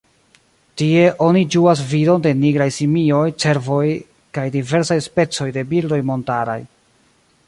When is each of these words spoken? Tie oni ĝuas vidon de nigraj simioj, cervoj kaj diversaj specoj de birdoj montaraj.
Tie 0.81 1.03
oni 1.25 1.43
ĝuas 1.55 1.83
vidon 1.91 2.23
de 2.23 2.31
nigraj 2.39 2.67
simioj, 2.79 3.21
cervoj 3.45 3.85
kaj 4.39 4.47
diversaj 4.59 4.99
specoj 5.11 5.51
de 5.59 5.67
birdoj 5.75 6.01
montaraj. 6.13 6.61